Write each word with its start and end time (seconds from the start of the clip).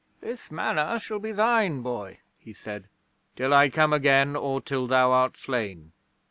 This 0.19 0.49
Manor 0.49 0.97
shall 0.97 1.19
be 1.19 1.31
thine, 1.31 1.83
boy," 1.83 2.21
he 2.39 2.53
said, 2.53 2.89
"till 3.35 3.53
I 3.53 3.69
come 3.69 3.93
again, 3.93 4.35
or 4.35 4.59
till 4.59 4.87
thou 4.87 5.11
art 5.11 5.37
slain. 5.37 5.91